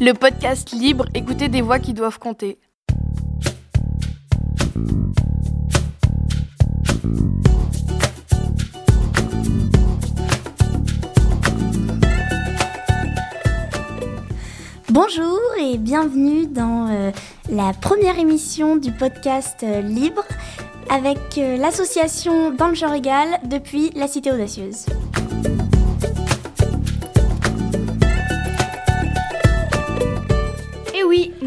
[0.00, 2.58] le podcast libre, écoutez des voix qui doivent compter.
[14.90, 17.10] Bonjour et bienvenue dans euh,
[17.50, 20.24] la première émission du podcast euh, Libre
[20.90, 24.86] avec euh, l'association Dans le genre égal depuis la Cité Audacieuse.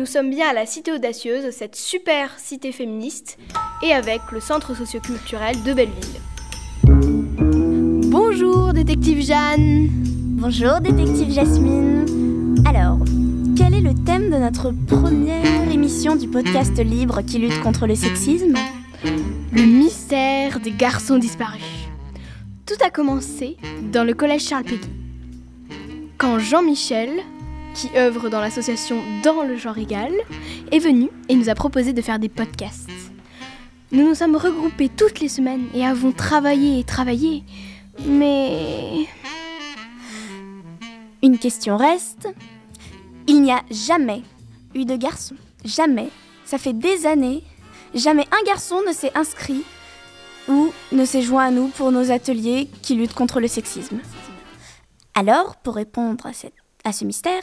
[0.05, 3.39] Nous sommes bien à la Cité Audacieuse, cette super cité féministe,
[3.81, 6.21] et avec le Centre socioculturel de Belleville.
[8.11, 9.87] Bonjour, détective Jeanne
[10.37, 12.55] Bonjour détective Jasmine.
[12.67, 12.99] Alors,
[13.57, 17.95] quel est le thème de notre première émission du podcast Libre qui lutte contre le
[17.95, 18.53] sexisme?
[19.53, 21.63] Le mystère des garçons disparus.
[22.67, 23.57] Tout a commencé
[23.91, 24.87] dans le collège Charles Péguy.
[26.19, 27.09] Quand Jean-Michel,
[27.75, 30.11] qui œuvre dans l'association Dans le genre égal,
[30.71, 32.89] est venu et nous a proposé de faire des podcasts.
[33.91, 37.43] Nous nous sommes regroupés toutes les semaines et avons travaillé et travaillé,
[38.05, 39.05] mais
[41.21, 42.27] Une question reste.
[43.27, 44.21] Il n'y a jamais
[44.75, 45.35] eu de garçon.
[45.63, 46.09] Jamais.
[46.45, 47.43] Ça fait des années.
[47.95, 49.63] Jamais un garçon ne s'est inscrit
[50.47, 53.99] ou ne s'est joint à nous pour nos ateliers qui luttent contre le sexisme.
[55.15, 56.53] Alors, pour répondre à, cette-
[56.85, 57.41] à ce mystère,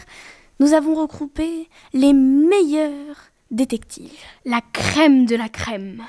[0.61, 3.17] nous avons regroupé les meilleurs
[3.51, 4.11] détectives.
[4.47, 6.03] la crème de la crème.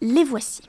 [0.00, 0.62] Les voici.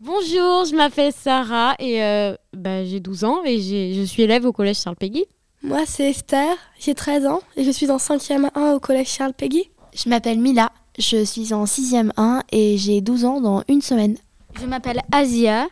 [0.00, 3.60] Bonjour, je m'appelle Sarah et euh, bah, j'ai 12 ans et
[3.92, 5.24] je suis élève au collège Charles Péguy.
[5.64, 9.34] Moi, c'est Esther, j'ai 13 ans et je suis en 5e 1 au collège Charles
[9.34, 9.68] Péguy.
[9.92, 14.16] Je m'appelle Mila, je suis en 6e 1 et j'ai 12 ans dans une semaine.
[14.60, 15.66] Je m'appelle Asia,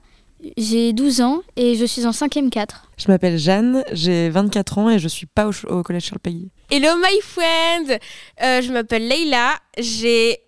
[0.56, 2.91] j'ai 12 ans et je suis en 5e 4.
[2.98, 6.51] Je m'appelle Jeanne, j'ai 24 ans et je suis pas au, au collège Charles Péguy.
[6.70, 7.98] Hello my friend,
[8.42, 10.39] Euh, je m'appelle Leila, j'ai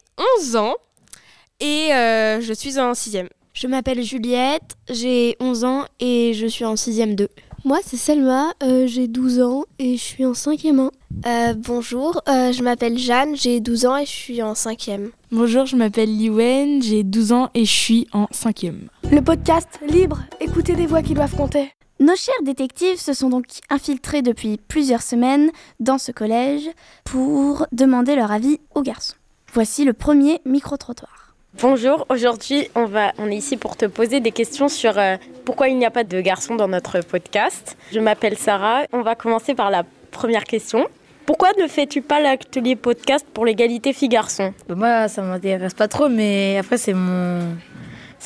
[0.41, 0.75] 11 ans
[1.61, 3.28] et euh, je suis en 6ème.
[3.55, 7.28] Je m'appelle Juliette, j'ai 11 ans et je suis en 6e 2.
[7.64, 10.91] Moi, c'est Selma, euh, j'ai 12 ans et je suis en 5e
[11.24, 11.54] 1.
[11.54, 15.10] bonjour, euh, je m'appelle Jeanne, j'ai 12 ans et je suis en 5e.
[15.32, 18.88] Bonjour, je m'appelle Liwen, j'ai 12 ans et je suis en 5e.
[19.10, 21.72] Le podcast Libre, écoutez des voix qui doivent compter.
[21.98, 26.70] Nos chers détectives se sont donc infiltrés depuis plusieurs semaines dans ce collège
[27.04, 29.16] pour demander leur avis aux garçons.
[29.52, 31.28] Voici le premier micro-trottoir.
[31.54, 32.86] Bonjour, aujourd'hui on,
[33.19, 35.16] on est ici pour te poser des questions sur euh,
[35.47, 37.76] pourquoi il n'y a pas de garçons dans notre podcast.
[37.91, 40.87] Je m'appelle Sarah, on va commencer par la première question.
[41.25, 44.53] Pourquoi ne fais-tu pas l'atelier podcast pour l'égalité filles-garçons?
[44.69, 47.41] Bah, Moi, ça m'intéresse pas trop, mais après, c'est mon,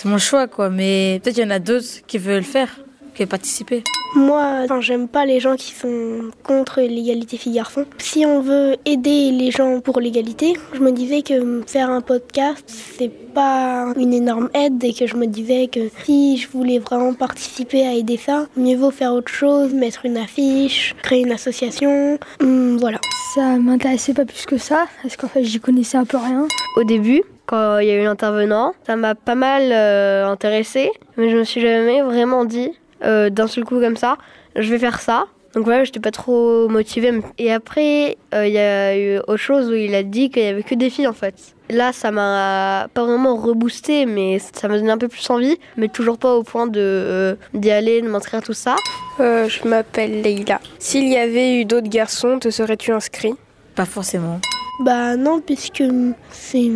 [0.05, 0.69] mon choix, quoi.
[0.69, 2.81] Mais peut-être qu'il y en a d'autres qui veulent le faire,
[3.15, 3.83] qui veulent participer.
[4.15, 7.87] Moi, enfin, j'aime pas les gens qui sont contre l'égalité filles-garçons.
[7.97, 12.63] Si on veut aider les gens pour l'égalité, je me disais que faire un podcast,
[12.67, 17.15] c'est pas une énorme aide et que je me disais que si je voulais vraiment
[17.15, 22.19] participer à aider ça, mieux vaut faire autre chose, mettre une affiche, créer une association,
[22.41, 22.99] hum, voilà.
[23.35, 26.47] Ça m'intéressait pas plus que ça, parce qu'en fait j'y connaissais un peu rien.
[26.77, 31.31] Au début, quand il y a eu l'intervenant, ça m'a pas mal euh, intéressé, mais
[31.31, 32.73] je me suis jamais vraiment dit
[33.05, 34.17] euh, d'un seul coup comme ça,
[34.57, 35.27] je vais faire ça.
[35.55, 37.13] Donc voilà, j'étais pas trop motivée.
[37.39, 40.47] Et après, euh, il y a eu autre chose où il a dit qu'il y
[40.47, 41.35] avait que des filles en fait.
[41.69, 45.89] Là, ça m'a pas vraiment reboosté, mais ça m'a donné un peu plus envie, mais
[45.89, 48.77] toujours pas au point de euh, d'y aller, de m'inscrire tout ça.
[49.21, 50.61] Euh, je m'appelle Leïla.
[50.79, 53.35] S'il y avait eu d'autres garçons, te serais-tu inscrit?
[53.75, 54.41] Pas forcément.
[54.83, 55.85] Bah non, puisque
[56.31, 56.71] c'est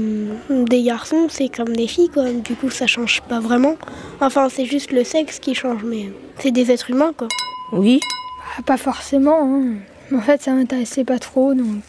[0.49, 2.31] des garçons, c'est comme des filles, quoi.
[2.31, 3.77] Du coup, ça change pas vraiment.
[4.21, 7.29] Enfin, c'est juste le sexe qui change, mais c'est des êtres humains, quoi.
[7.73, 8.01] Oui.
[8.57, 9.75] Bah, pas forcément, hein.
[10.15, 11.81] En fait ça m'intéressait pas trop, donc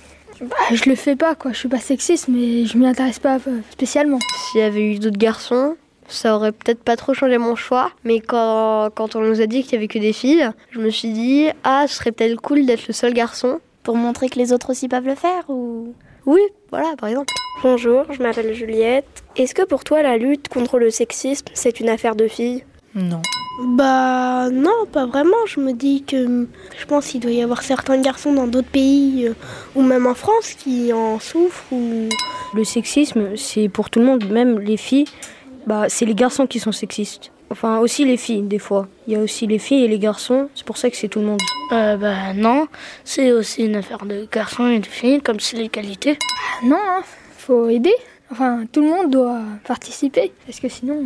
[0.41, 1.51] bah, je le fais pas quoi.
[1.51, 4.19] Je suis pas sexiste, mais je m'y intéresse pas euh, spécialement.
[4.51, 5.75] S'il y avait eu d'autres garçons,
[6.07, 7.91] ça aurait peut-être pas trop changé mon choix.
[8.03, 10.89] Mais quand, quand on nous a dit qu'il y avait que des filles, je me
[10.89, 13.59] suis dit, ah, ce serait peut-être cool d'être le seul garçon.
[13.83, 15.93] Pour montrer que les autres aussi peuvent le faire ou
[16.27, 16.41] Oui,
[16.71, 17.33] voilà, par exemple.
[17.63, 19.23] Bonjour, je m'appelle Juliette.
[19.37, 22.65] Est-ce que pour toi, la lutte contre le sexisme, c'est une affaire de filles?
[22.95, 23.21] Non.
[23.63, 25.37] Bah non, pas vraiment.
[25.47, 26.45] Je me dis que
[26.77, 29.33] je pense qu'il doit y avoir certains garçons dans d'autres pays, euh,
[29.75, 31.63] ou même en France, qui en souffrent.
[31.71, 32.09] Ou...
[32.53, 35.07] Le sexisme, c'est pour tout le monde, même les filles.
[35.65, 37.31] Bah, c'est les garçons qui sont sexistes.
[37.49, 38.87] Enfin, aussi les filles, des fois.
[39.07, 41.19] Il y a aussi les filles et les garçons, c'est pour ça que c'est tout
[41.19, 41.39] le monde.
[41.71, 42.67] Euh, bah non,
[43.03, 46.13] c'est aussi une affaire de garçons et de filles, comme c'est l'égalité.
[46.13, 47.01] Bah, non, hein.
[47.37, 47.95] faut aider.
[48.31, 51.05] Enfin, tout le monde doit participer, parce que sinon,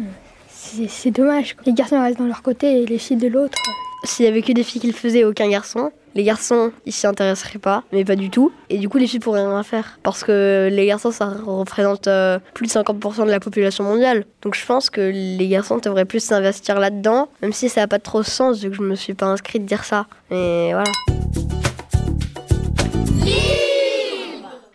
[0.88, 1.56] c'est dommage.
[1.66, 3.58] Les garçons restent dans leur côté et les filles de l'autre.
[4.04, 7.08] S'il y avait que des filles qui le faisaient, aucun garçon, les garçons, ils s'y
[7.08, 8.52] intéresseraient pas, mais pas du tout.
[8.70, 10.00] Et du coup, les filles pourraient rien faire.
[10.04, 14.26] Parce que les garçons, ça représente euh, plus de 50% de la population mondiale.
[14.42, 18.00] Donc je pense que les garçons devraient plus s'investir là-dedans, même si ça n'a pas
[18.00, 20.06] trop de sens, vu que je me suis pas inscrite dire ça.
[20.30, 20.92] Mais voilà.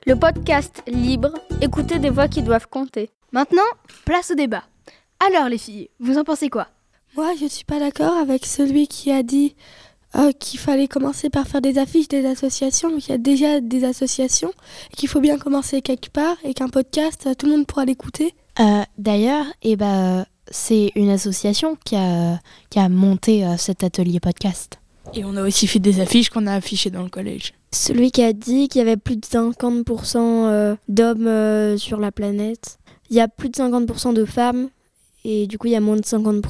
[0.06, 3.10] Le podcast libre, écouter des voix qui doivent compter.
[3.32, 3.62] Maintenant,
[4.04, 4.62] place au débat.
[5.20, 6.68] Alors les filles, vous en pensez quoi?
[7.16, 9.54] Moi, je suis pas d'accord avec celui qui a dit
[10.14, 13.84] euh, qu'il fallait commencer par faire des affiches des associations, qu'il y a déjà des
[13.84, 14.52] associations,
[14.92, 18.34] et qu'il faut bien commencer quelque part, et qu'un podcast, tout le monde pourra l'écouter.
[18.60, 22.38] Euh, D'ailleurs, eh ben, c'est une association qui a,
[22.70, 24.78] qui a monté euh, cet atelier podcast.
[25.14, 27.54] Et on a aussi fait des affiches qu'on a affichées dans le collège.
[27.72, 32.12] Celui qui a dit qu'il y avait plus de 50% euh, d'hommes euh, sur la
[32.12, 32.78] planète.
[33.10, 34.68] Il y a plus de 50% de femmes
[35.26, 36.42] et du coup il y a moins de 50%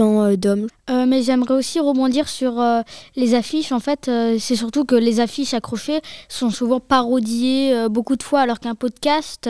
[0.00, 0.66] euh, d'hommes.
[0.90, 2.82] Euh, mais j'aimerais aussi rebondir sur euh,
[3.16, 3.72] les affiches.
[3.72, 8.60] En fait, c'est surtout que les affiches accrochées sont souvent parodiées beaucoup de fois, alors
[8.60, 9.48] qu'un podcast,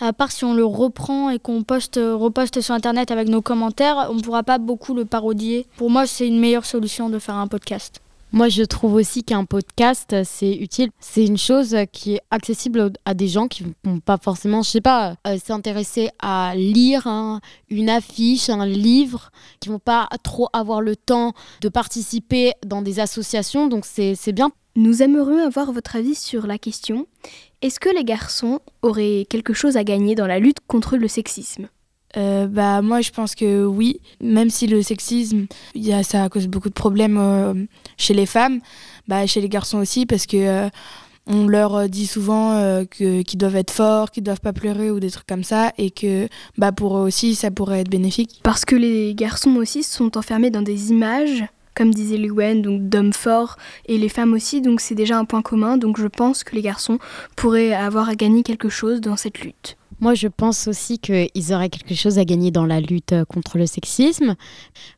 [0.00, 4.08] à part si on le reprend et qu'on poste, reposte sur Internet avec nos commentaires,
[4.10, 5.66] on ne pourra pas beaucoup le parodier.
[5.76, 8.00] Pour moi, c'est une meilleure solution de faire un podcast.
[8.32, 10.90] Moi, je trouve aussi qu'un podcast, c'est utile.
[11.00, 14.80] C'est une chose qui est accessible à des gens qui vont pas forcément, je sais
[14.80, 17.40] pas, euh, s'intéresser à lire hein,
[17.70, 19.30] une affiche, un livre,
[19.60, 23.68] qui vont pas trop avoir le temps de participer dans des associations.
[23.68, 24.50] Donc, c'est bien.
[24.74, 27.06] Nous aimerions avoir votre avis sur la question
[27.62, 31.68] est-ce que les garçons auraient quelque chose à gagner dans la lutte contre le sexisme?
[32.16, 36.46] Euh, bah moi je pense que oui, même si le sexisme, y a, ça cause
[36.46, 37.54] beaucoup de problèmes euh,
[37.98, 38.60] chez les femmes,
[39.08, 40.68] bah chez les garçons aussi parce que euh,
[41.26, 45.26] on leur dit souvent qu'ils doivent être forts, qu'ils doivent pas pleurer ou des trucs
[45.26, 48.40] comme ça et que bah pour eux aussi ça pourrait être bénéfique.
[48.44, 51.44] Parce que les garçons aussi sont enfermés dans des images,
[51.74, 53.56] comme disait Lewen, donc d'hommes forts,
[53.86, 56.62] et les femmes aussi, donc c'est déjà un point commun, donc je pense que les
[56.62, 57.00] garçons
[57.34, 59.76] pourraient avoir à gagner quelque chose dans cette lutte.
[60.00, 63.56] Moi, je pense aussi qu'ils auraient quelque chose à gagner dans la lutte euh, contre
[63.56, 64.36] le sexisme,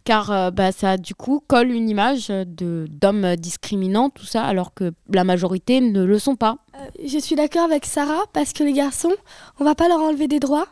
[0.04, 4.92] car euh, bah, ça, du coup, colle une image d'hommes discriminants, tout ça, alors que
[5.12, 6.58] la majorité ne le sont pas.
[7.04, 9.14] Je suis d'accord avec Sarah parce que les garçons,
[9.60, 10.66] on va pas leur enlever des droits.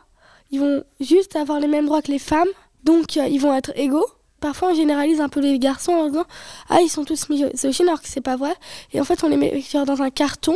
[0.51, 2.47] Ils vont juste avoir les mêmes droits que les femmes,
[2.83, 4.05] donc euh, ils vont être égaux.
[4.39, 6.25] Parfois, on généralise un peu les garçons en disant
[6.69, 8.53] Ah, ils sont tous misogynes, alors que c'est pas vrai.
[8.93, 10.55] Et en fait, on les met dans un carton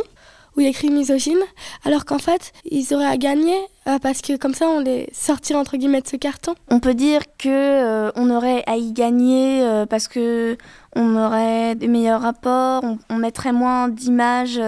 [0.55, 1.39] où il y écrit misogyne,
[1.85, 3.57] alors qu'en fait, ils auraient à gagner
[3.87, 6.55] euh, parce que comme ça, on les sortirait entre guillemets de ce carton.
[6.69, 10.57] On peut dire que euh, on aurait à y gagner euh, parce que
[10.95, 14.61] on aurait des meilleurs rapports, on, mettrait moins d'images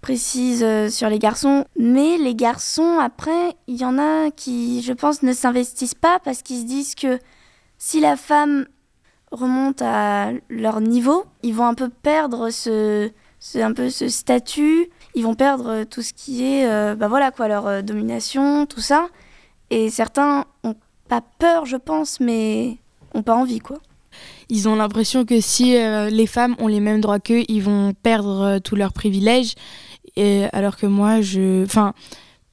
[0.00, 1.64] précises sur les garçons.
[1.78, 6.42] Mais les garçons, après, il y en a qui, je pense, ne s'investissent pas parce
[6.42, 7.20] qu'ils se disent que
[7.78, 8.66] si la femme
[9.30, 13.10] remonte à leur niveau, ils vont un peu perdre ce
[13.56, 14.88] un peu ce statut.
[15.14, 18.80] Ils vont perdre tout ce qui est, euh, bah voilà quoi, leur euh, domination, tout
[18.80, 19.08] ça.
[19.70, 20.74] Et certains ont
[21.08, 22.78] pas peur, je pense, mais
[23.14, 23.78] ont pas envie, quoi.
[24.48, 27.94] Ils ont l'impression que si euh, les femmes ont les mêmes droits qu'eux, ils vont
[27.94, 29.54] perdre euh, tous leurs privilèges.
[30.16, 31.64] Et, alors que moi, je.
[31.64, 31.94] Enfin,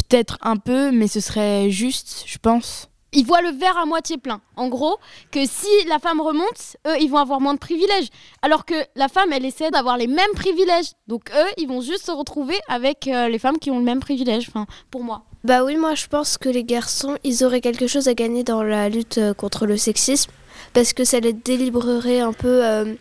[0.10, 2.89] peut-être un peu, mais ce serait juste, je pense.
[3.12, 4.42] Ils voient le verre à moitié plein.
[4.56, 4.98] En gros,
[5.32, 8.10] que si la femme remonte, eux, ils vont avoir moins de privilèges.
[8.42, 10.92] Alors que la femme, elle essaie d'avoir les mêmes privilèges.
[11.08, 14.00] Donc eux, ils vont juste se retrouver avec euh, les femmes qui ont le même
[14.00, 15.24] privilège, enfin, pour moi.
[15.44, 18.62] Bah oui, moi je pense que les garçons, ils auraient quelque chose à gagner dans
[18.62, 20.32] la lutte euh, contre le sexisme
[20.74, 22.94] parce que ça les délibérerait un peu euh,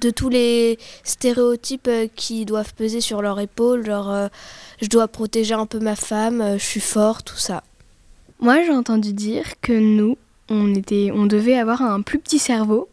[0.00, 4.28] de tous les stéréotypes qui doivent peser sur leur épaule, genre
[4.82, 7.62] je dois protéger un peu ma femme, je suis fort, tout ça.
[8.40, 10.16] Moi, j'ai entendu dire que nous,
[10.48, 12.88] on, était, on devait avoir un plus petit cerveau.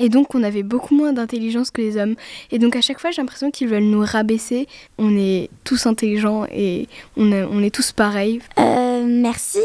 [0.00, 2.14] Et donc, on avait beaucoup moins d'intelligence que les hommes.
[2.52, 4.68] Et donc, à chaque fois, j'ai l'impression qu'ils veulent nous rabaisser.
[4.96, 7.32] On est tous intelligents et on,
[7.62, 8.40] est- tous pareils.
[8.60, 9.58] Euh, merci.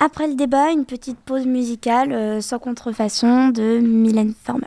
[0.00, 4.66] Après le débat, une petite pause musicale euh, sans contrefaçon de Mylène Farmer.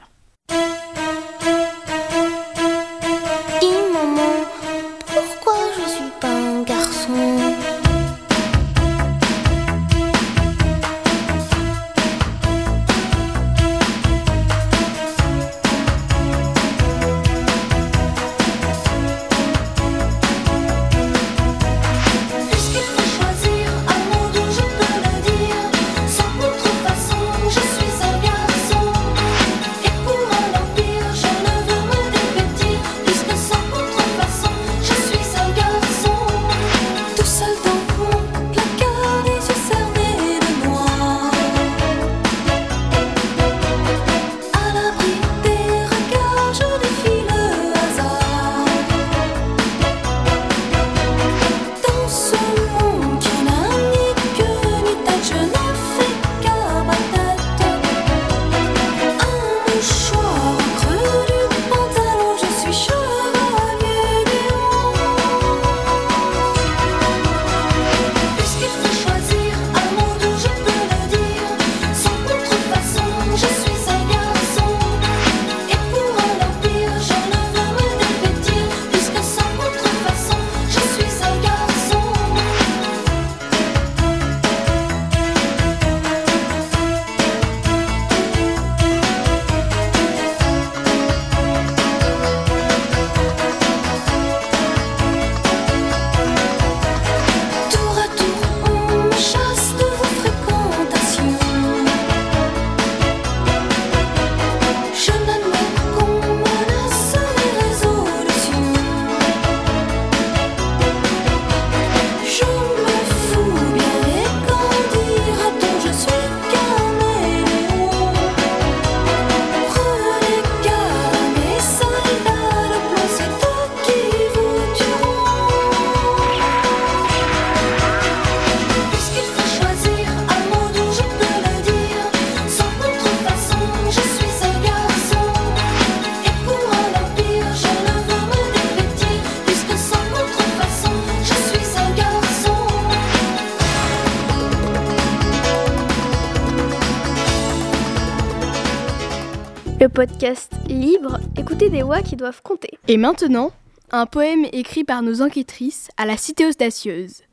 [149.89, 152.77] Le podcast libre, écoutez des voix qui doivent compter.
[152.87, 153.51] Et maintenant,
[153.89, 157.23] un poème écrit par nos enquêtrices à la Cité audacieuse.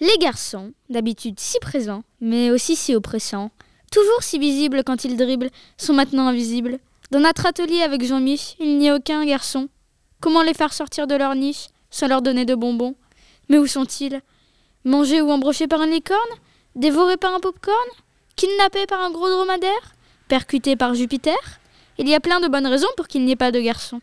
[0.00, 3.50] Les garçons, d'habitude si présents, mais aussi si oppressants,
[3.92, 6.78] toujours si visibles quand ils dribblent, sont maintenant invisibles.
[7.10, 9.68] Dans notre atelier avec Jean-Mich, il n'y a aucun garçon.
[10.18, 12.94] Comment les faire sortir de leur niche sans leur donner de bonbons?
[13.50, 14.22] Mais où sont-ils?
[14.86, 16.20] Mangés ou embrochés par une licorne?
[16.74, 17.76] Dévorés par un pop-corn?
[18.34, 19.94] Kidnappés par un gros dromadaire?
[20.28, 21.36] Percutés par Jupiter?
[21.98, 24.00] Il y a plein de bonnes raisons pour qu'il n'y ait pas de garçons.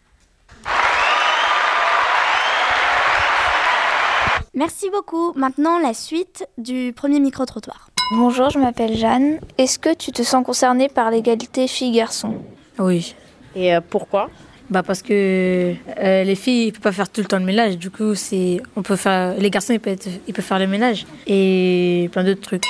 [4.53, 5.34] Merci beaucoup.
[5.36, 7.89] Maintenant, la suite du premier micro-trottoir.
[8.12, 9.39] Bonjour, je m'appelle Jeanne.
[9.58, 12.36] Est-ce que tu te sens concernée par l'égalité filles-garçons?
[12.79, 13.15] Oui.
[13.55, 14.29] Et euh, pourquoi?
[14.69, 17.77] Bah parce que euh, les filles ils peuvent pas faire tout le temps le ménage.
[17.77, 20.67] Du coup, c'est on peut faire les garçons ils peuvent, être- ils peuvent faire le
[20.67, 22.65] ménage et plein d'autres trucs.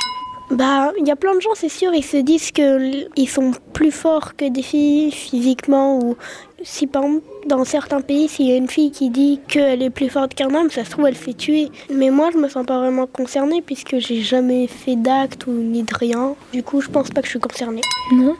[0.51, 3.91] Bah, il y a plein de gens, c'est sûr, ils se disent qu'ils sont plus
[3.91, 6.17] forts que des filles physiquement ou
[6.63, 9.89] si par exemple dans certains pays, s'il y a une fille qui dit qu'elle est
[9.89, 11.69] plus forte qu'un homme, ça se trouve elle fait tuer.
[11.93, 15.83] Mais moi, je me sens pas vraiment concernée puisque j'ai jamais fait d'acte ou ni
[15.83, 16.35] de rien.
[16.51, 17.81] Du coup, je pense pas que je suis concernée.
[18.11, 18.35] Non.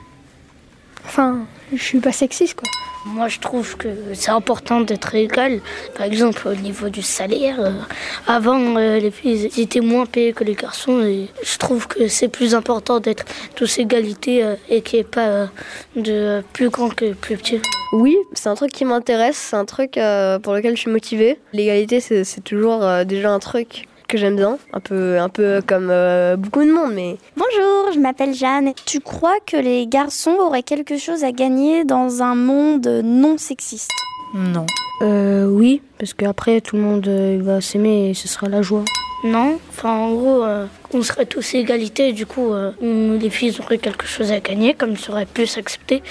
[1.09, 1.39] Enfin,
[1.73, 2.69] je suis pas sexiste quoi.
[3.07, 5.59] Moi, je trouve que c'est important d'être égal.
[5.95, 7.71] Par exemple, au niveau du salaire, euh,
[8.27, 11.01] avant, euh, les filles étaient moins payées que les garçons.
[11.01, 13.25] Et je trouve que c'est plus important d'être
[13.55, 15.45] tous égalité euh, et qu'il n'y ait pas euh,
[15.95, 17.59] de plus grand que plus petit.
[17.91, 21.39] Oui, c'est un truc qui m'intéresse, c'est un truc euh, pour lequel je suis motivée.
[21.53, 25.61] L'égalité, c'est c'est toujours euh, déjà un truc que j'aime bien, un peu, un peu
[25.65, 28.73] comme euh, beaucoup de monde, mais Bonjour, je m'appelle Jeanne.
[28.85, 33.91] Tu crois que les garçons auraient quelque chose à gagner dans un monde non sexiste?
[34.33, 34.65] Non.
[35.03, 38.83] Euh, oui, parce qu'après tout le monde euh, va s'aimer et ce sera la joie.
[39.23, 43.77] Non, enfin en gros, euh, on serait tous égalité, du coup, euh, les filles auraient
[43.77, 46.01] quelque chose à gagner, comme seraient plus acceptées,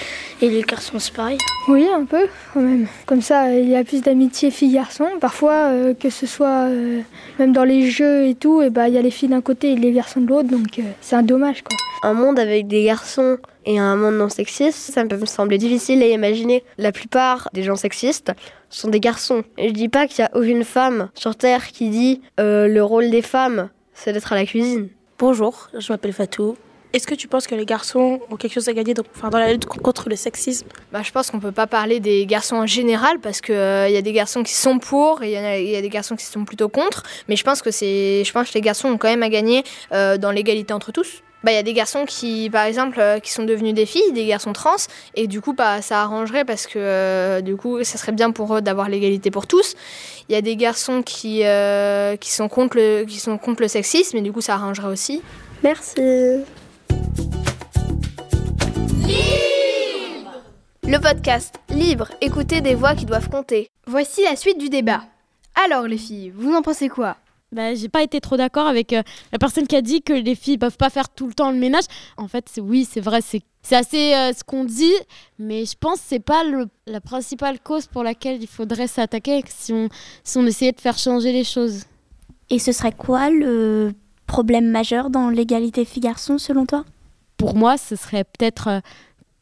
[0.41, 1.37] et les garçons c'est pareil.
[1.67, 2.87] Oui, un peu quand même.
[3.05, 5.07] Comme ça, il y a plus d'amitié filles-garçons.
[5.19, 7.01] Parfois, euh, que ce soit euh,
[7.37, 9.73] même dans les jeux et tout, et bah il y a les filles d'un côté
[9.73, 11.77] et les garçons de l'autre, donc euh, c'est un dommage quoi.
[12.03, 16.01] un monde avec des garçons et un monde non sexiste, ça peut me sembler difficile
[16.01, 16.63] à imaginer.
[16.77, 18.31] La plupart des gens sexistes
[18.69, 19.43] sont des garçons.
[19.57, 22.83] Et je dis pas qu'il y a aucune femme sur Terre qui dit euh, le
[22.83, 23.69] rôle des femmes,
[24.03, 24.89] c'est d'être à la cuisine.
[25.17, 26.55] Bonjour, je m'appelle Fatou.
[26.91, 29.51] Est-ce que tu penses que les garçons ont quelque chose à gagner enfin, dans la
[29.51, 30.67] lutte contre le sexisme?
[30.91, 33.97] Bah, je pense qu'on peut pas parler des garçons en général parce que il y
[33.97, 36.25] a des garçons qui sont pour et il y, a- y a des garçons qui
[36.25, 37.03] sont plutôt contre.
[37.27, 39.63] Mais je pense que c'est, je pense que les garçons ont quand même à gagner
[39.91, 41.21] euh, dans l'égalité entre tous.
[41.43, 44.11] Bah, il y a des garçons qui, par exemple, euh, qui sont devenus des filles,
[44.11, 44.75] des garçons trans,
[45.15, 48.53] et du coup, bah, ça arrangerait parce que euh, du coup, ça serait bien pour
[48.57, 49.75] eux d'avoir l'égalité pour tous.
[50.27, 53.69] Il y a des garçons qui, euh, qui sont contre le, qui sont contre le
[53.69, 55.21] sexisme, et du coup, ça arrangerait aussi.
[55.63, 55.95] Merci.
[60.83, 63.69] Le podcast libre, écoutez des voix qui doivent compter.
[63.87, 65.03] Voici la suite du débat.
[65.63, 67.15] Alors les filles, vous en pensez quoi?
[67.51, 69.01] Bah, j'ai pas été trop d'accord avec euh,
[69.31, 71.57] la personne qui a dit que les filles peuvent pas faire tout le temps le
[71.57, 71.85] ménage.
[72.17, 74.93] En fait, c'est oui, c'est vrai, c'est c'est assez euh, ce qu'on dit,
[75.37, 79.43] mais je pense que c'est pas le, la principale cause pour laquelle il faudrait s'attaquer
[79.47, 79.89] si on
[80.23, 81.85] si on essayait de faire changer les choses.
[82.51, 83.93] Et ce serait quoi le
[84.27, 86.85] problème majeur dans l'égalité filles-garçons selon toi?
[87.37, 88.79] Pour moi, ce serait peut-être euh,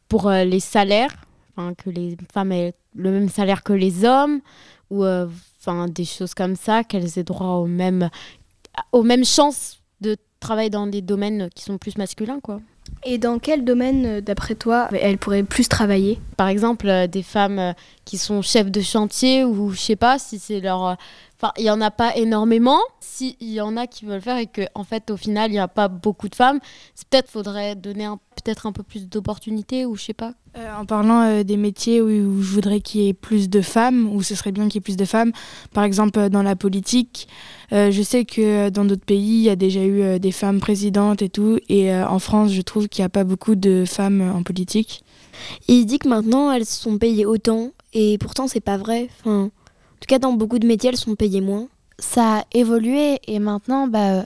[0.08, 1.14] pour les salaires,
[1.76, 4.40] que les femmes aient le même salaire que les hommes
[4.90, 5.04] ou
[5.68, 8.10] enfin des choses comme ça, qu'elles aient droit aux mêmes
[8.92, 12.60] aux mêmes chances de travailler dans des domaines qui sont plus masculins quoi.
[13.04, 16.18] Et dans quel domaine, euh, d'après toi, elles pourraient plus travailler?
[16.36, 17.72] Par exemple, euh, des femmes euh,
[18.04, 20.96] qui sont chefs de chantier ou je sais pas si c'est leur.
[21.40, 22.80] Enfin, il y en a pas énormément.
[23.00, 25.58] S'il y en a qui veulent faire et que en fait au final il n'y
[25.60, 26.58] a pas beaucoup de femmes,
[26.96, 30.34] c'est peut-être faudrait donner un- peut-être un peu plus d'opportunités ou je sais pas.
[30.56, 33.60] Euh, en parlant euh, des métiers où, où je voudrais qu'il y ait plus de
[33.60, 35.30] femmes, où ce serait bien qu'il y ait plus de femmes,
[35.72, 37.28] par exemple euh, dans la politique,
[37.72, 40.58] euh, je sais que dans d'autres pays, il y a déjà eu euh, des femmes
[40.58, 43.84] présidentes et tout, et euh, en France, je trouve qu'il n'y a pas beaucoup de
[43.86, 45.04] femmes en politique.
[45.68, 49.08] Il dit que maintenant elles sont payées autant et pourtant c'est pas vrai.
[49.20, 49.57] Enfin, en
[50.00, 51.66] tout cas dans beaucoup de métiers elles sont payées moins.
[51.98, 54.24] ça a évolué et maintenant bah,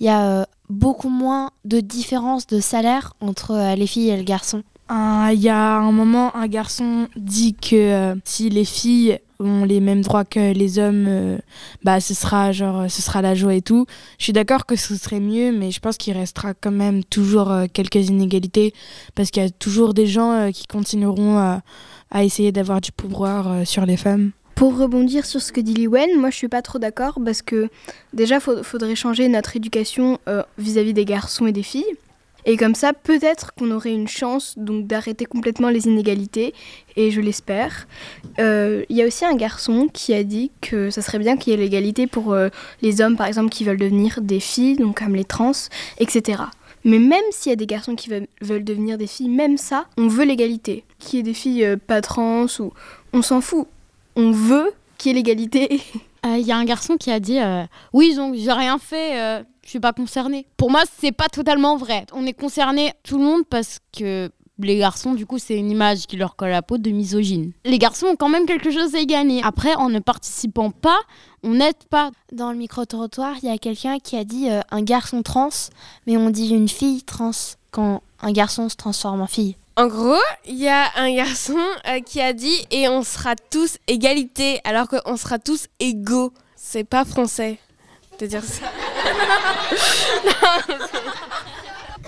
[0.00, 4.16] il y a euh, beaucoup moins de différence de salaire entre euh, les filles et
[4.16, 4.62] les garçons.
[4.88, 9.64] Un- Il y a un moment, un garçon dit que euh, si les filles ont
[9.64, 11.38] les mêmes droits que les hommes, euh,
[11.82, 13.86] bah ce sera genre euh, ce sera la joie et tout.
[14.18, 17.50] Je suis d'accord que ce serait mieux, mais je pense qu'il restera quand même toujours
[17.50, 18.74] euh, quelques inégalités
[19.14, 21.62] parce qu'il y a toujours des gens euh, qui continueront à,
[22.10, 24.30] à essayer d'avoir du pouvoir euh, sur les femmes.
[24.54, 27.68] Pour rebondir sur ce que dit Liwen, moi je suis pas trop d'accord parce que
[28.12, 31.96] déjà faudrait changer notre éducation euh, vis-à-vis des garçons et des filles.
[32.46, 36.52] Et comme ça, peut-être qu'on aurait une chance donc d'arrêter complètement les inégalités,
[36.94, 37.88] et je l'espère.
[38.38, 41.52] Euh, Il y a aussi un garçon qui a dit que ça serait bien qu'il
[41.52, 42.50] y ait l'égalité pour euh,
[42.82, 45.52] les hommes, par exemple, qui veulent devenir des filles, donc comme les trans,
[45.98, 46.42] etc.
[46.84, 50.06] Mais même s'il y a des garçons qui veulent, devenir des filles, même ça, on
[50.06, 50.84] veut l'égalité.
[50.98, 52.72] Qu'il y ait des filles pas trans ou...
[53.14, 53.66] On s'en fout.
[54.16, 55.80] On veut qu'il y ait l'égalité.
[56.26, 59.42] Il y a un garçon qui a dit euh, Oui, donc j'ai rien fait, euh,
[59.62, 60.46] je suis pas concerné.
[60.56, 62.06] Pour moi, c'est pas totalement vrai.
[62.14, 66.06] On est concerné tout le monde parce que les garçons, du coup, c'est une image
[66.06, 67.52] qui leur colle à la peau de misogyne.
[67.64, 69.42] Les garçons ont quand même quelque chose à y gagner.
[69.42, 70.98] Après, en ne participant pas,
[71.42, 72.10] on n'aide pas.
[72.32, 75.50] Dans le micro-trottoir, il y a quelqu'un qui a dit euh, un garçon trans,
[76.06, 77.32] mais on dit une fille trans
[77.70, 79.56] quand un garçon se transforme en fille.
[79.76, 81.58] En gros, il y a un garçon
[81.88, 86.32] euh, qui a dit et on sera tous égalité alors qu'on sera tous égaux.
[86.54, 87.58] C'est pas français
[88.20, 88.66] de dire ça.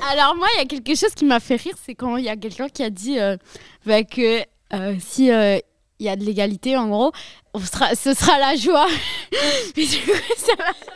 [0.09, 2.29] Alors moi, il y a quelque chose qui m'a fait rire, c'est quand il y
[2.29, 3.37] a quelqu'un qui a dit euh,
[3.85, 7.11] bah, que euh, si il y a de l'égalité, en gros,
[7.57, 8.87] ce sera la joie.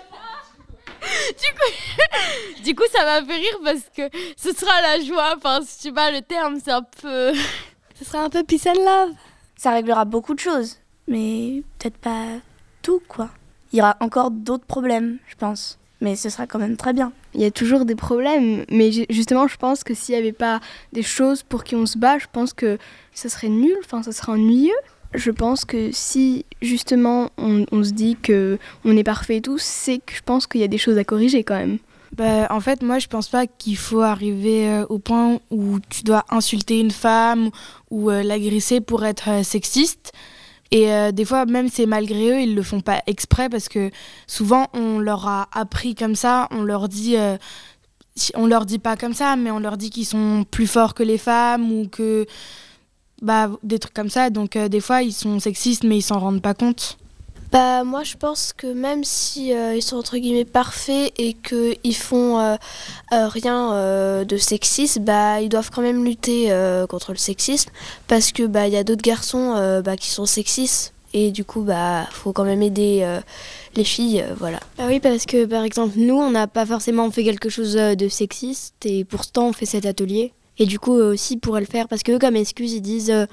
[1.01, 4.03] Du coup, du coup, ça m'a fait rire parce que
[4.37, 5.35] ce sera la joie.
[5.37, 7.33] Enfin, si tu pas le terme, c'est un peu...
[7.99, 9.15] Ce sera un peu peace and love.
[9.57, 12.25] Ça réglera beaucoup de choses, mais peut-être pas
[12.81, 13.29] tout, quoi.
[13.73, 15.79] Il y aura encore d'autres problèmes, je pense.
[16.01, 17.13] Mais ce sera quand même très bien.
[17.35, 20.33] Il y a toujours des problèmes, mais ju- justement, je pense que s'il n'y avait
[20.33, 20.61] pas
[20.95, 22.79] des choses pour qui on se bat, je pense que
[23.13, 24.73] ça serait nul, enfin, ça serait ennuyeux.
[25.15, 29.99] Je pense que si justement on, se dit que on est parfait et tout, c'est
[29.99, 31.79] que je pense qu'il y a des choses à corriger quand même.
[32.17, 36.03] Bah, en fait, moi, je pense pas qu'il faut arriver euh, au point où tu
[36.03, 37.51] dois insulter une femme
[37.91, 40.13] ou euh, l'agresser pour être euh, sexiste.
[40.73, 43.91] Et des fois, même c'est malgré eux, ils le font pas exprès parce que
[44.29, 47.17] souvent on leur a appris comme ça, on leur dit,
[48.37, 51.03] on leur dit pas comme ça, mais on leur dit qu'ils sont plus forts que
[51.03, 52.25] les femmes ou que
[53.23, 54.31] bah des trucs comme ça.
[54.31, 56.97] Donc euh, des fois, ils sont sexistes, mais ils s'en rendent pas compte.
[57.53, 61.97] Bah moi je pense que même si euh, ils sont entre guillemets parfaits et qu'ils
[61.97, 62.55] font euh,
[63.13, 67.71] euh, rien euh, de sexiste, bah ils doivent quand même lutter euh, contre le sexisme
[68.07, 71.45] parce que bah il y a d'autres garçons euh, bah, qui sont sexistes et du
[71.45, 73.19] coup bah faut quand même aider euh,
[73.75, 74.61] les filles euh, voilà.
[74.79, 78.09] Bah oui, parce que par exemple, nous, on n'a pas forcément fait quelque chose de
[78.09, 80.33] sexiste et pourtant on fait cet atelier.
[80.61, 83.11] Et du coup, eux aussi pourraient le faire parce que eux, comme excuse, ils disent
[83.11, 83.25] euh,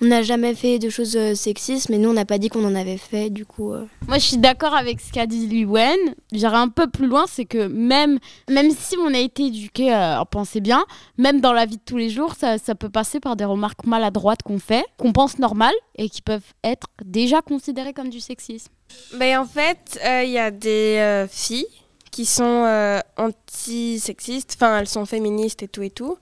[0.00, 2.64] on n'a jamais fait de choses euh, sexistes, mais nous, on n'a pas dit qu'on
[2.64, 3.28] en avait fait.
[3.28, 5.98] Du coup, euh, Moi, je suis d'accord avec ce qu'a dit Liwen.
[6.32, 10.24] J'irai un peu plus loin, c'est que même, même si on a été éduqué à
[10.24, 10.86] penser bien,
[11.18, 13.84] même dans la vie de tous les jours, ça, ça peut passer par des remarques
[13.84, 18.72] maladroites qu'on fait, qu'on pense normales et qui peuvent être déjà considérées comme du sexisme.
[19.18, 21.66] Ben, en fait, euh, il y a des euh, filles
[22.10, 26.16] qui sont euh, anti-sexistes, enfin elles sont féministes et tout et tout,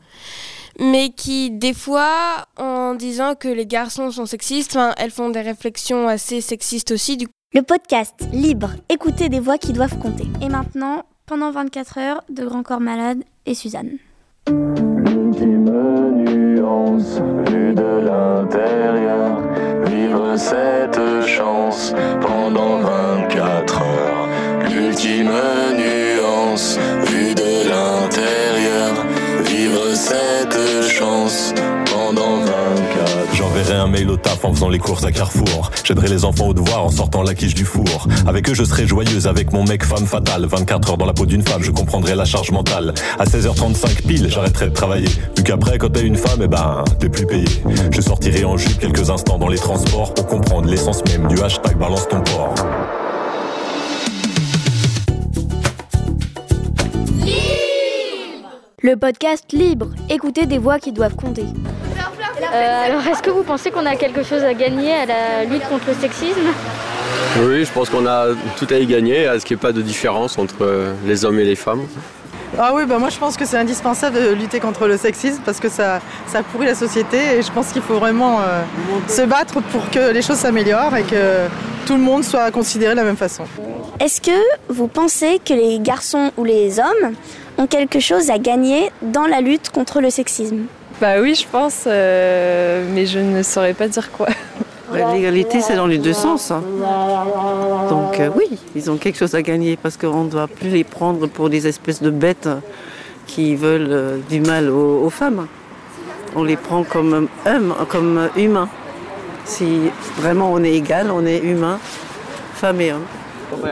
[0.78, 6.08] mais qui des fois, en disant que les garçons sont sexistes, elles font des réflexions
[6.08, 7.16] assez sexistes aussi.
[7.16, 10.26] Du Le podcast libre, écoutez des voix qui doivent compter.
[10.42, 13.98] Et maintenant, pendant 24 heures, de Grand Corps Malade et Suzanne.
[16.68, 17.20] nuance
[17.50, 19.42] vue de l'intérieur.
[19.86, 24.17] Vivre cette chance pendant 24 heures.
[24.98, 25.30] L'ultime
[25.76, 29.06] nuance vue de l'intérieur.
[29.44, 35.12] Vivre cette chance pendant 24 J'enverrai un mail au taf en faisant les courses à
[35.12, 35.70] Carrefour.
[35.84, 38.08] J'aiderai les enfants au devoir en sortant la quiche du four.
[38.26, 40.46] Avec eux, je serai joyeuse avec mon mec femme fatale.
[40.46, 42.92] 24 heures dans la peau d'une femme, je comprendrai la charge mentale.
[43.20, 45.08] À 16h35 pile, j'arrêterai de travailler.
[45.36, 47.46] Vu qu'après, quand t'es une femme, eh ben, t'es plus payé.
[47.92, 51.78] Je sortirai en jupe quelques instants dans les transports pour comprendre l'essence même du hashtag
[51.78, 52.54] balance ton port.
[58.80, 61.42] Le podcast libre, écoutez des voix qui doivent compter.
[61.42, 65.68] Euh, alors, est-ce que vous pensez qu'on a quelque chose à gagner à la lutte
[65.68, 66.46] contre le sexisme?
[67.40, 69.72] Oui, je pense qu'on a tout à y gagner, à ce qu'il n'y ait pas
[69.72, 71.88] de différence entre euh, les hommes et les femmes.
[72.56, 75.58] Ah oui, bah moi je pense que c'est indispensable de lutter contre le sexisme parce
[75.58, 78.62] que ça, ça pourrit la société et je pense qu'il faut vraiment euh,
[79.08, 81.48] se battre pour que les choses s'améliorent et que
[81.84, 83.42] tout le monde soit considéré de la même façon.
[83.98, 87.14] Est-ce que vous pensez que les garçons ou les hommes
[87.58, 90.62] ont quelque chose à gagner dans la lutte contre le sexisme
[91.00, 94.28] Bah oui, je pense, euh, mais je ne saurais pas dire quoi.
[95.12, 96.50] L'égalité, c'est dans les deux sens.
[96.50, 96.62] hein.
[97.90, 100.84] Donc euh, oui, ils ont quelque chose à gagner parce qu'on ne doit plus les
[100.84, 102.48] prendre pour des espèces de bêtes
[103.26, 105.46] qui veulent euh, du mal aux, aux femmes.
[106.34, 108.68] On les prend comme hommes, comme humains.
[109.44, 109.66] Si
[110.16, 111.78] vraiment on est égal, on est humain,
[112.54, 113.04] femme et homme.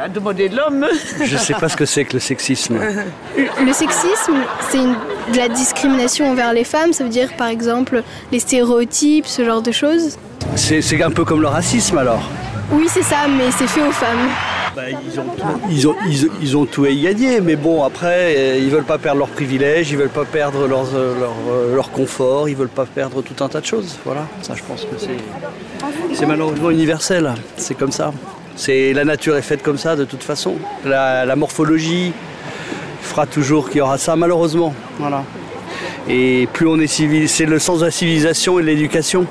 [0.00, 0.86] À demander de l'homme.
[1.22, 2.78] Je ne sais pas ce que c'est que le sexisme.
[3.36, 4.34] Le sexisme,
[4.70, 4.96] c'est une-
[5.32, 6.92] de la discrimination envers les femmes.
[6.92, 10.16] Ça veut dire, par exemple, les stéréotypes, ce genre de choses.
[10.54, 12.22] C'est c'est un peu comme le racisme alors.
[12.72, 14.28] Oui, c'est ça, mais c'est fait aux femmes.
[14.74, 17.82] Bah, ils, ont tout, ils, ont, ils, ils ont tout à y gagner, mais bon,
[17.82, 21.32] après, euh, ils veulent pas perdre leurs privilèges, ils veulent pas perdre leurs, euh, leur,
[21.50, 23.96] euh, leur confort, ils veulent pas perdre tout un tas de choses.
[24.04, 25.16] Voilà, ça je pense que c'est,
[26.14, 28.12] c'est malheureusement universel, c'est comme ça.
[28.56, 30.56] C'est, la nature est faite comme ça de toute façon.
[30.84, 32.12] La, la morphologie
[33.02, 34.74] fera toujours qu'il y aura ça, malheureusement.
[34.98, 35.22] Voilà.
[36.08, 39.26] Et plus on est civil, c'est le sens de la civilisation et de l'éducation.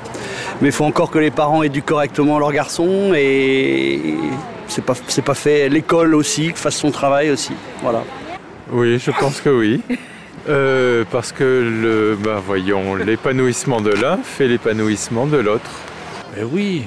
[0.60, 4.14] Mais il faut encore que les parents éduquent correctement leurs garçons et
[4.68, 5.68] c'est pas, c'est pas fait.
[5.68, 7.52] L'école aussi, fasse son travail aussi.
[7.82, 8.04] Voilà.
[8.72, 9.80] Oui, je pense que oui.
[10.48, 15.70] Euh, parce que le, bah, voyons, l'épanouissement de l'un fait l'épanouissement de l'autre.
[16.36, 16.84] Mais oui,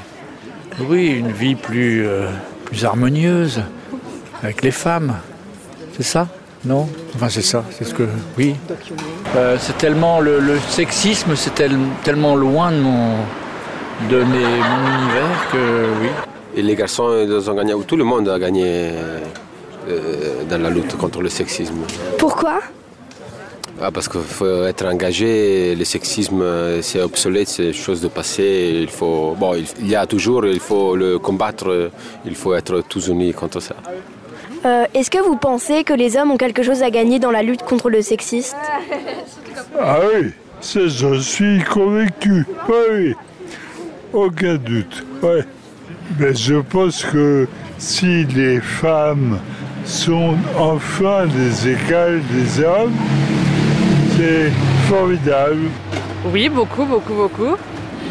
[0.88, 2.30] oui, une vie plus, euh,
[2.66, 3.62] plus harmonieuse
[4.44, 5.16] avec les femmes.
[5.96, 6.28] C'est ça
[6.66, 6.88] Non?
[7.16, 8.04] Enfin, c'est ça, c'est ce que.
[8.38, 8.56] Oui.
[9.36, 10.20] Euh, c'est tellement.
[10.20, 13.16] Le, le sexisme, c'est tel- tellement loin de mon,
[14.10, 16.10] de mes- mon univers que oui.
[16.56, 18.92] Et les garçons, ils ont gagné, tout le monde a gagné
[19.90, 21.76] euh, dans la lutte contre le sexisme.
[22.18, 22.60] Pourquoi?
[23.82, 28.78] Ah, parce qu'il faut être engagé, le sexisme euh, c'est obsolète, c'est chose de passé.
[28.82, 31.90] Il faut, bon, il y a toujours, il faut le combattre,
[32.26, 33.76] il faut être tous unis contre ça.
[34.66, 37.42] Euh, Est-ce que vous pensez que les hommes ont quelque chose à gagner dans la
[37.42, 38.58] lutte contre le sexisme?
[39.80, 40.32] Ah oui,
[40.88, 42.46] j'en suis convaincu.
[42.68, 43.14] Oui, oui.
[44.12, 45.06] Aucun doute.
[45.24, 45.46] Ouais.
[46.20, 49.40] Mais je pense que si les femmes
[49.86, 52.98] sont enfin des égales des hommes,
[54.20, 54.52] c'est
[54.90, 55.70] formidable.
[56.34, 57.56] Oui, beaucoup, beaucoup, beaucoup.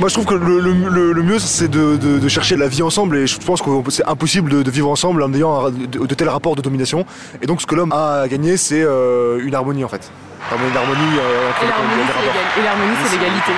[0.00, 2.68] Moi, je trouve que le, le- le- le mieux, c'est de, de- de chercher la
[2.68, 3.16] vie ensemble.
[3.18, 6.14] Et je pense que c'est impossible de, de vivre ensemble en ayant un- de, de
[6.14, 7.04] tels rapports de domination.
[7.42, 10.10] Et donc, ce que l'homme a à gagner, c'est euh, une harmonie, en fait.
[10.52, 13.52] Une harmonie euh, entre Et les- et l'harmonie, c'est l'égalité.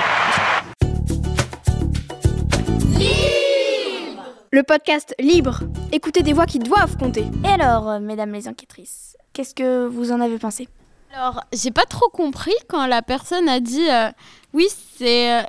[4.51, 5.61] Le podcast Libre.
[5.93, 7.23] Écoutez des voix qui doivent compter.
[7.45, 10.67] Et alors, euh, mesdames les enquêtrices, qu'est-ce que vous en avez pensé?
[11.13, 14.09] Alors, j'ai pas trop compris quand la personne a dit euh,
[14.53, 15.43] oui, c'est euh,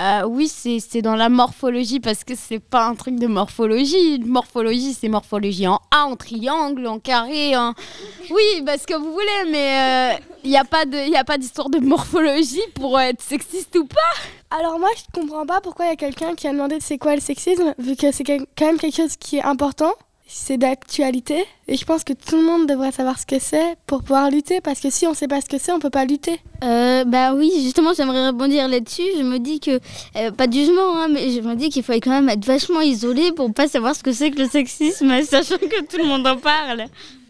[0.00, 4.18] euh, oui, c'est dans la morphologie parce que c'est pas un truc de morphologie.
[4.20, 7.74] Morphologie, c'est morphologie en A, en triangle, en carré, en
[8.30, 11.68] oui, parce que vous voulez, mais il n'y a pas de y a pas d'histoire
[11.68, 14.56] de morphologie pour être sexiste ou pas.
[14.56, 17.14] Alors moi, je comprends pas pourquoi il y a quelqu'un qui a demandé c'est quoi
[17.14, 19.92] le sexisme, vu que c'est quand même quelque chose qui est important,
[20.34, 24.02] c'est d'actualité, et je pense que tout le monde devrait savoir ce que c'est pour
[24.02, 26.40] pouvoir lutter, parce que si on sait pas ce que c'est, on peut pas lutter.
[26.64, 29.02] Euh, bah oui, justement, j'aimerais rebondir là-dessus.
[29.18, 29.78] Je me dis que,
[30.16, 32.80] euh, pas de jugement, hein, mais je me dis qu'il faut quand même être vachement
[32.80, 36.26] isolé pour pas savoir ce que c'est que le sexisme, sachant que tout le monde
[36.26, 36.86] en parle.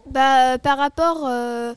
[0.09, 1.73] Bah, euh, par rapport euh,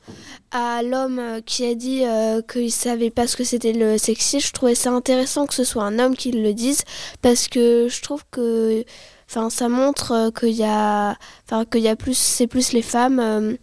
[0.50, 4.52] à l'homme qui a dit euh, qu'il savait pas ce que c'était le sexisme, je
[4.52, 6.82] trouvais ça intéressant que ce soit un homme qui le dise
[7.22, 8.84] parce que je trouve que
[9.28, 13.54] enfin ça montre euh, qu'il y enfin qu'il y plus c'est plus les femmes euh,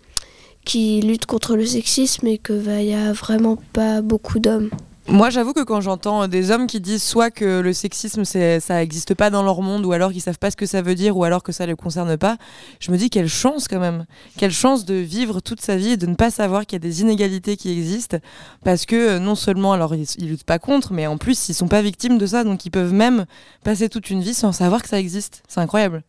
[0.65, 4.69] qui luttent contre le sexisme et que bah, il y a vraiment pas beaucoup d'hommes.
[5.07, 9.13] Moi, j'avoue que quand j'entends des hommes qui disent soit que le sexisme, ça n'existe
[9.15, 11.25] pas dans leur monde, ou alors qu'ils savent pas ce que ça veut dire, ou
[11.25, 12.37] alors que ça les concerne pas,
[12.79, 14.05] je me dis quelle chance quand même.
[14.37, 16.87] Quelle chance de vivre toute sa vie et de ne pas savoir qu'il y a
[16.87, 18.17] des inégalités qui existent,
[18.63, 21.53] parce que euh, non seulement, alors ils, ils luttent pas contre, mais en plus, ils
[21.53, 23.25] sont pas victimes de ça, donc ils peuvent même
[23.65, 25.43] passer toute une vie sans savoir que ça existe.
[25.49, 26.03] C'est incroyable.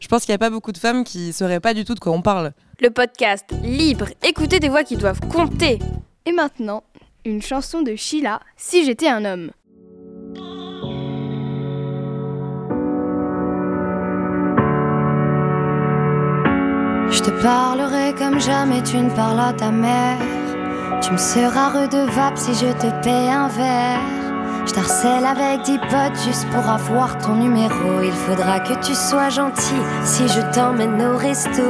[0.00, 2.00] Je pense qu'il n'y a pas beaucoup de femmes qui sauraient pas du tout de
[2.00, 2.52] quoi on parle.
[2.80, 4.06] Le podcast Libre.
[4.26, 5.78] Écoutez des voix qui doivent compter.
[6.24, 6.82] Et maintenant,
[7.24, 9.50] une chanson de Sheila, Si j'étais un homme.
[17.10, 20.18] Je te parlerai comme jamais tu ne parles à ta mère.
[21.02, 24.00] Tu me seras redevable si je te paie un verre.
[24.66, 28.02] Je t'harcèle avec dix potes juste pour avoir ton numéro.
[28.02, 31.62] Il faudra que tu sois gentil si je t'emmène au resto.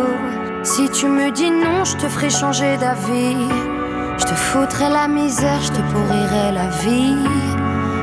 [0.62, 3.69] Si tu me dis non, je te ferai changer d'avis.
[4.20, 7.16] Je te foutrai la misère, je te pourrirai la vie.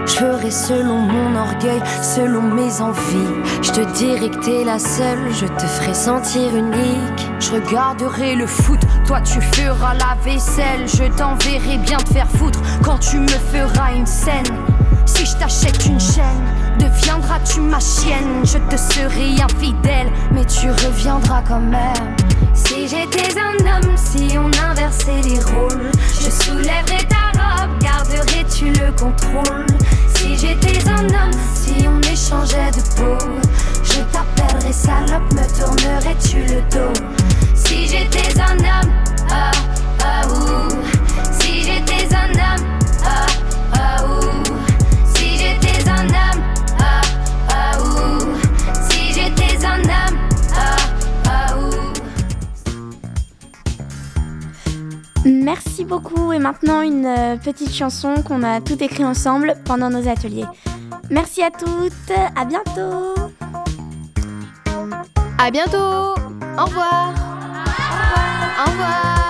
[0.08, 3.36] Je ferai selon mon orgueil, selon mes envies.
[3.62, 7.30] Je te dirai que t'es la seule, je te ferai sentir unique.
[7.40, 10.88] Je regarderai le foot, toi tu feras la vaisselle.
[10.88, 14.58] Je t'enverrai bien te faire foutre quand tu me feras une scène.
[15.06, 16.44] Si je t'achète une chaîne,
[16.80, 18.44] deviendras-tu ma chienne?
[18.44, 22.16] Je te serai infidèle, mais tu reviendras quand même.
[22.54, 25.77] Si j'étais un homme, si on inversait les rôles,
[32.28, 33.18] échangeait de peau.
[33.84, 36.94] Je t'appellerais salope, me tournerais-tu le dos?
[37.56, 38.92] Si j'étais un homme,
[39.32, 39.52] ah,
[40.04, 40.70] ah, ouh.
[41.40, 42.66] Si j'étais un homme,
[43.06, 43.26] ah,
[43.74, 44.44] ah, ouh.
[45.16, 46.44] Si j'étais un homme,
[46.80, 47.02] ah,
[47.50, 48.36] ah, ouh.
[48.90, 50.18] Si j'étais un homme,
[50.54, 50.76] ah,
[51.30, 51.94] ah, ouh.
[55.26, 56.34] Merci beaucoup.
[56.34, 60.46] Et maintenant une euh, petite chanson qu'on a tout écrit ensemble pendant nos ateliers.
[61.10, 63.16] Merci à toutes, à bientôt.
[65.38, 65.78] À bientôt.
[65.78, 67.14] Au revoir.
[68.60, 69.27] Au revoir.